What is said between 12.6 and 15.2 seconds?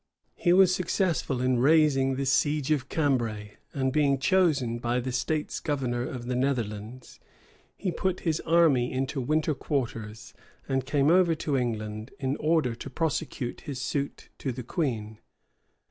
to prosecute his suit to the queen.